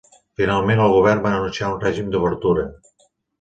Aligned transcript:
Finalment, 0.39 0.79
el 0.85 0.93
govern 0.95 1.21
va 1.25 1.33
anunciar 1.41 1.69
un 1.75 1.77
règim 1.85 2.09
d'obertura. 2.17 2.65